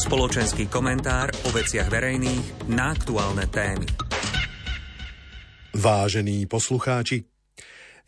Spoločenský 0.00 0.72
komentár 0.72 1.28
o 1.44 1.52
veciach 1.52 1.92
verejných 1.92 2.72
na 2.72 2.96
aktuálne 2.96 3.44
témy. 3.52 3.84
Vážení 5.76 6.48
poslucháči, 6.48 7.28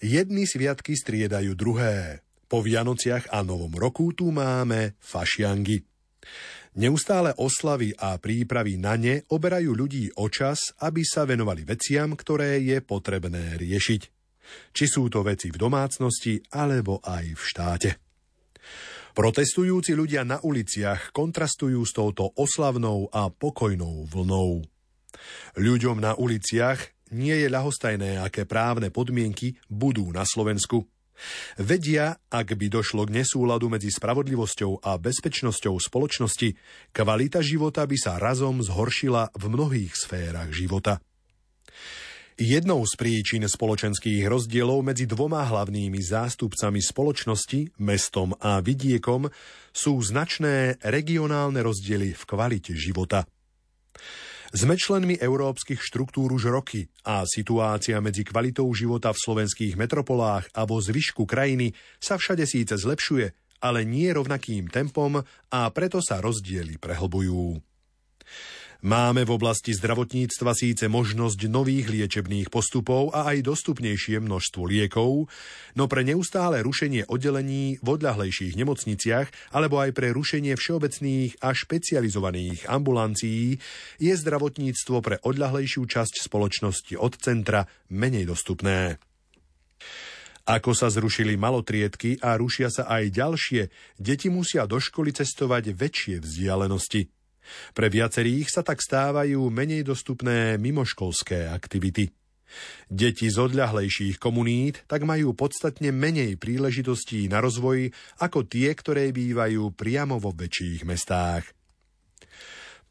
jedni 0.00 0.48
sviatky 0.48 0.96
striedajú 0.96 1.52
druhé. 1.52 2.24
Po 2.48 2.64
Vianociach 2.64 3.28
a 3.28 3.44
Novom 3.44 3.76
roku 3.76 4.16
tu 4.16 4.32
máme 4.32 4.96
fašiangy. 5.04 5.84
Neustále 6.80 7.36
oslavy 7.36 7.92
a 7.92 8.16
prípravy 8.16 8.80
na 8.80 8.96
ne 8.96 9.28
oberajú 9.28 9.76
ľudí 9.76 10.16
o 10.16 10.32
čas, 10.32 10.72
aby 10.80 11.04
sa 11.04 11.28
venovali 11.28 11.68
veciam, 11.68 12.16
ktoré 12.16 12.56
je 12.64 12.80
potrebné 12.80 13.60
riešiť. 13.60 14.02
Či 14.72 14.84
sú 14.88 15.12
to 15.12 15.20
veci 15.20 15.52
v 15.52 15.60
domácnosti, 15.60 16.40
alebo 16.56 17.04
aj 17.04 17.24
v 17.36 17.42
štáte. 17.44 17.90
Protestujúci 19.12 19.92
ľudia 19.92 20.24
na 20.24 20.40
uliciach 20.40 21.12
kontrastujú 21.12 21.84
s 21.84 21.92
touto 21.92 22.32
oslavnou 22.32 23.12
a 23.12 23.28
pokojnou 23.28 24.08
vlnou. 24.08 24.64
Ľuďom 25.60 26.00
na 26.00 26.16
uliciach 26.16 27.12
nie 27.12 27.36
je 27.36 27.52
ľahostajné, 27.52 28.24
aké 28.24 28.48
právne 28.48 28.88
podmienky 28.88 29.60
budú 29.68 30.08
na 30.16 30.24
Slovensku. 30.24 30.88
Vedia, 31.60 32.16
ak 32.32 32.56
by 32.56 32.66
došlo 32.72 33.04
k 33.04 33.20
nesúladu 33.20 33.68
medzi 33.68 33.92
spravodlivosťou 33.92 34.80
a 34.80 34.96
bezpečnosťou 34.96 35.76
spoločnosti, 35.76 36.56
kvalita 36.96 37.44
života 37.44 37.84
by 37.84 37.96
sa 38.00 38.16
razom 38.16 38.64
zhoršila 38.64 39.36
v 39.36 39.44
mnohých 39.52 39.92
sférach 39.92 40.48
života. 40.56 41.04
Jednou 42.40 42.80
z 42.88 42.96
príčin 42.96 43.44
spoločenských 43.44 44.24
rozdielov 44.24 44.80
medzi 44.80 45.04
dvoma 45.04 45.44
hlavnými 45.44 46.00
zástupcami 46.00 46.80
spoločnosti, 46.80 47.76
mestom 47.84 48.32
a 48.40 48.64
vidiekom, 48.64 49.28
sú 49.68 50.00
značné 50.00 50.80
regionálne 50.80 51.60
rozdiely 51.60 52.16
v 52.16 52.22
kvalite 52.24 52.72
života. 52.72 53.28
Sme 54.52 54.76
členmi 54.76 55.16
európskych 55.16 55.80
štruktúr 55.80 56.32
už 56.32 56.52
roky 56.52 56.88
a 57.08 57.24
situácia 57.28 58.00
medzi 58.04 58.24
kvalitou 58.24 58.68
života 58.72 59.12
v 59.12 59.20
slovenských 59.20 59.80
metropolách 59.80 60.48
a 60.52 60.64
vo 60.64 60.76
zvyšku 60.76 61.24
krajiny 61.24 61.72
sa 62.00 62.20
všade 62.20 62.44
síce 62.48 62.76
zlepšuje, 62.76 63.32
ale 63.64 63.84
nie 63.84 64.08
rovnakým 64.12 64.72
tempom 64.72 65.20
a 65.52 65.60
preto 65.72 66.00
sa 66.04 66.20
rozdiely 66.20 66.76
prehlbujú. 66.80 67.60
Máme 68.82 69.22
v 69.22 69.38
oblasti 69.38 69.70
zdravotníctva 69.78 70.58
síce 70.58 70.90
možnosť 70.90 71.46
nových 71.46 71.86
liečebných 71.86 72.50
postupov 72.50 73.14
a 73.14 73.30
aj 73.30 73.46
dostupnejšie 73.46 74.18
množstvo 74.18 74.66
liekov, 74.66 75.30
no 75.78 75.84
pre 75.86 76.02
neustále 76.02 76.66
rušenie 76.66 77.06
oddelení 77.06 77.78
v 77.78 77.86
odľahlejších 77.86 78.58
nemocniciach 78.58 79.54
alebo 79.54 79.78
aj 79.78 79.94
pre 79.94 80.10
rušenie 80.10 80.58
všeobecných 80.58 81.38
a 81.38 81.54
špecializovaných 81.54 82.66
ambulancií 82.66 83.62
je 84.02 84.12
zdravotníctvo 84.18 84.96
pre 84.98 85.16
odľahlejšiu 85.22 85.86
časť 85.86 86.26
spoločnosti 86.26 86.98
od 86.98 87.14
centra 87.22 87.70
menej 87.86 88.26
dostupné. 88.26 88.98
Ako 90.42 90.74
sa 90.74 90.90
zrušili 90.90 91.38
malotriedky 91.38 92.18
a 92.18 92.34
rušia 92.34 92.66
sa 92.66 92.90
aj 92.90 93.14
ďalšie, 93.14 93.62
deti 94.02 94.26
musia 94.26 94.66
do 94.66 94.82
školy 94.82 95.14
cestovať 95.14 95.70
väčšie 95.70 96.18
vzdialenosti. 96.18 97.21
Pre 97.72 97.88
viacerých 97.88 98.48
sa 98.48 98.62
tak 98.64 98.80
stávajú 98.80 99.48
menej 99.48 99.86
dostupné 99.86 100.56
mimoškolské 100.56 101.48
aktivity. 101.48 102.12
Deti 102.92 103.32
z 103.32 103.36
odľahlejších 103.40 104.20
komunít 104.20 104.84
tak 104.84 105.08
majú 105.08 105.32
podstatne 105.32 105.88
menej 105.88 106.36
príležitostí 106.36 107.24
na 107.32 107.40
rozvoj 107.40 107.88
ako 108.20 108.44
tie, 108.44 108.76
ktoré 108.76 109.08
bývajú 109.08 109.72
priamo 109.72 110.20
vo 110.20 110.36
väčších 110.36 110.84
mestách. 110.84 111.48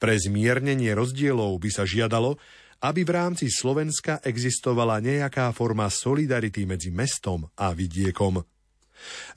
Pre 0.01 0.17
zmiernenie 0.17 0.97
rozdielov 0.97 1.61
by 1.61 1.69
sa 1.69 1.85
žiadalo, 1.85 2.41
aby 2.81 3.05
v 3.05 3.11
rámci 3.13 3.53
Slovenska 3.53 4.17
existovala 4.25 4.97
nejaká 4.97 5.53
forma 5.53 5.85
solidarity 5.93 6.65
medzi 6.65 6.89
mestom 6.89 7.45
a 7.53 7.69
vidiekom. 7.77 8.41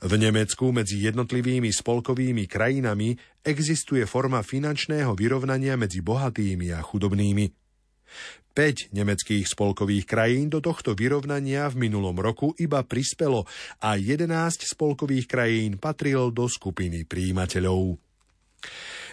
V 0.01 0.11
Nemecku 0.15 0.69
medzi 0.75 1.05
jednotlivými 1.05 1.71
spolkovými 1.71 2.45
krajinami 2.45 3.17
existuje 3.41 4.05
forma 4.05 4.41
finančného 4.45 5.13
vyrovnania 5.17 5.75
medzi 5.79 6.01
bohatými 6.01 6.73
a 6.75 6.79
chudobnými. 6.81 7.45
5 8.55 8.95
nemeckých 8.95 9.43
spolkových 9.51 10.07
krajín 10.07 10.47
do 10.47 10.63
tohto 10.63 10.95
vyrovnania 10.95 11.67
v 11.67 11.91
minulom 11.91 12.15
roku 12.15 12.55
iba 12.55 12.79
prispelo 12.87 13.43
a 13.83 13.99
11 13.99 14.31
spolkových 14.63 15.27
krajín 15.27 15.75
patril 15.75 16.31
do 16.31 16.47
skupiny 16.47 17.03
príjimateľov. 17.03 17.99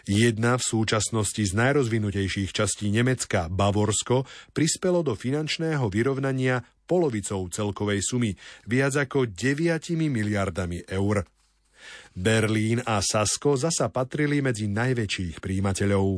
Jedna 0.02 0.58
v 0.58 0.66
súčasnosti 0.66 1.42
z 1.42 1.52
najrozvinutejších 1.54 2.50
častí 2.50 2.90
Nemecka, 2.90 3.46
Bavorsko, 3.46 4.26
prispelo 4.50 5.02
do 5.06 5.14
finančného 5.14 5.86
vyrovnania 5.90 6.62
polovicou 6.84 7.46
celkovej 7.48 8.00
sumy, 8.02 8.30
viac 8.68 8.98
ako 8.98 9.30
9 9.30 9.94
miliardami 9.96 10.84
eur. 10.86 11.24
Berlín 12.14 12.84
a 12.84 13.02
Sasko 13.02 13.58
zasa 13.58 13.90
patrili 13.90 14.38
medzi 14.44 14.70
najväčších 14.70 15.42
príjimateľov. 15.42 16.08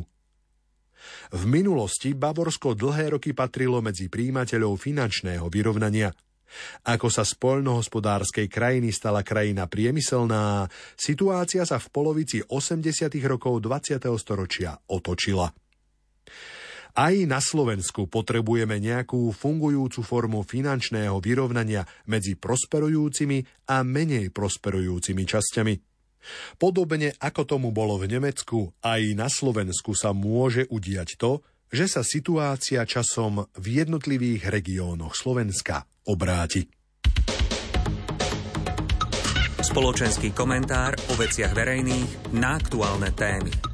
V 1.37 1.43
minulosti 1.45 2.17
Bavorsko 2.17 2.73
dlhé 2.73 3.17
roky 3.17 3.37
patrilo 3.37 3.85
medzi 3.85 4.09
príjimateľov 4.09 4.81
finančného 4.81 5.47
vyrovnania– 5.49 6.13
ako 6.87 7.09
sa 7.11 7.27
z 7.27 7.35
poľnohospodárskej 7.39 8.47
krajiny 8.47 8.95
stala 8.95 9.27
krajina 9.27 9.67
priemyselná, 9.67 10.69
situácia 10.95 11.67
sa 11.67 11.81
v 11.81 11.87
polovici 11.91 12.39
80. 12.41 13.11
rokov 13.27 13.59
20. 13.63 14.01
storočia 14.21 14.79
otočila. 14.89 15.51
Aj 16.95 17.11
na 17.27 17.43
Slovensku 17.43 18.07
potrebujeme 18.07 18.79
nejakú 18.79 19.35
fungujúcu 19.35 20.07
formu 20.07 20.47
finančného 20.47 21.19
vyrovnania 21.19 21.83
medzi 22.07 22.39
prosperujúcimi 22.39 23.67
a 23.67 23.83
menej 23.83 24.31
prosperujúcimi 24.31 25.27
časťami. 25.27 25.75
Podobne 26.55 27.11
ako 27.19 27.43
tomu 27.51 27.75
bolo 27.75 27.99
v 27.99 28.15
Nemecku, 28.15 28.79
aj 28.79 29.11
na 29.19 29.27
Slovensku 29.27 29.99
sa 29.99 30.15
môže 30.15 30.71
udiať 30.71 31.19
to, 31.19 31.43
že 31.67 31.91
sa 31.91 32.07
situácia 32.07 32.87
časom 32.87 33.43
v 33.59 33.83
jednotlivých 33.83 34.55
regiónoch 34.55 35.19
Slovenska 35.19 35.83
obráti. 36.07 36.71
Spoločenský 39.59 40.31
komentár 40.31 40.95
o 41.11 41.19
veciach 41.19 41.51
verejných 41.51 42.39
na 42.39 42.55
aktuálne 42.55 43.11
témy. 43.11 43.74